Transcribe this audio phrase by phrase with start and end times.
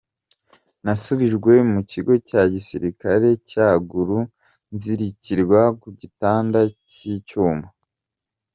[0.83, 4.19] Nasubijwe mu Kigo cya Gisirikare cya Gulu,
[4.73, 6.59] nzirikirwa ku gitanda
[6.91, 7.67] cy’icyuma.